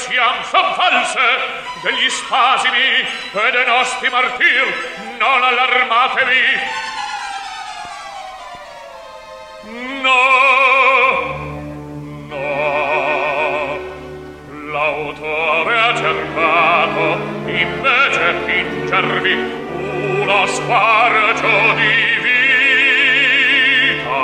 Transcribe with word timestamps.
siam 0.00 0.42
son 0.44 0.74
false 0.74 1.20
degli 1.82 2.08
spasimi 2.08 3.04
e 3.32 3.50
dei 3.52 3.66
nostri 3.66 4.08
martir 4.08 4.64
non 5.18 5.42
allarmatevi. 5.42 6.44
No 10.02 11.48
no. 12.30 13.78
L'autore 14.72 15.78
ha 15.78 15.94
cercato 15.96 17.02
invece 17.46 18.34
fingervi 18.46 19.32
uno 20.20 20.46
spargio 20.46 21.74
di 21.74 21.92
vita. 23.92 24.18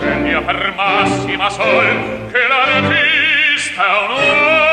Egli 0.00 0.32
ha 0.32 0.40
per 0.40 0.72
massima 0.74 1.48
sol 1.48 2.28
che 2.32 2.46
la 2.48 2.64
retira 2.64 3.09
town. 3.80 4.10
Oh, 4.10 4.69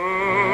Oh. 0.00 0.47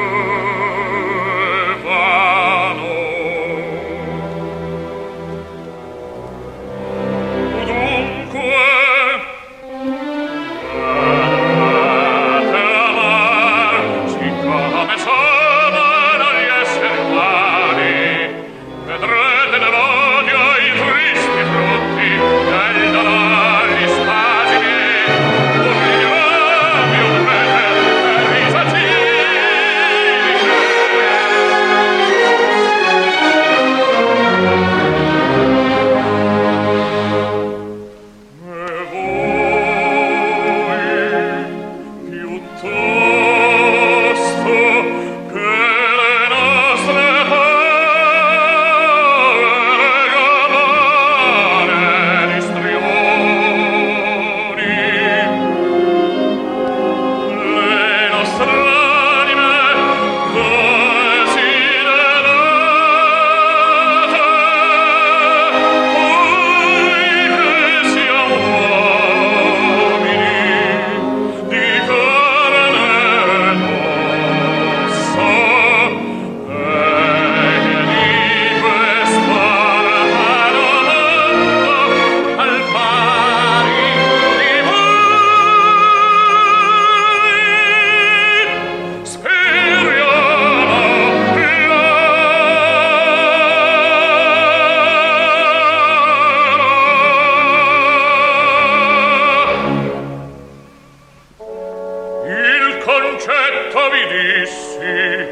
tutti 104.85 105.27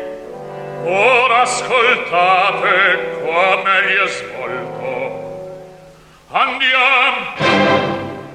ora 0.86 1.42
ascoltate 1.42 3.22
come 3.24 4.04
è 4.04 4.08
svolto 4.08 5.62
andiamo 6.30 7.36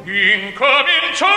incominciamo! 0.05 1.37